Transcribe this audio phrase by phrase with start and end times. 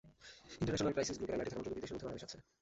[0.59, 2.37] International crisis গ্রুপের অ্যালার্টে থাকা মাত্র দুটি দেশের মধ্যে বাংলাদেশ আছে।